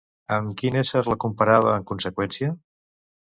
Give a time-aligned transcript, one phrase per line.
[0.35, 2.49] Amb quin ésser la comparava en conseqüència?